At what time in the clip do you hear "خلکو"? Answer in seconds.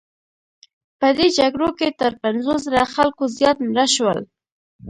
2.95-3.23